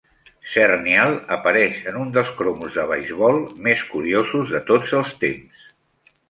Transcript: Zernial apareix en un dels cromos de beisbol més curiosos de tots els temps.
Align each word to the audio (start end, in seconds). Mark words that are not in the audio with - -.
Zernial 0.51 1.11
apareix 1.35 1.75
en 1.91 1.99
un 2.03 2.09
dels 2.15 2.31
cromos 2.39 2.79
de 2.79 2.85
beisbol 2.93 3.37
més 3.69 3.85
curiosos 3.93 4.55
de 4.55 4.63
tots 4.73 4.97
els 5.03 5.15
temps. 5.27 5.63